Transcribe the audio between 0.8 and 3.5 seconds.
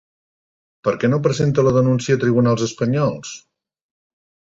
Per què no presenta la denúncia a tribunals espanyols?